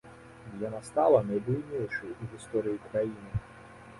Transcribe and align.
Яна 0.67 0.79
стала 0.87 1.19
найбуйнейшай 1.27 2.15
у 2.21 2.29
гісторыі 2.33 2.83
краіны. 2.87 3.45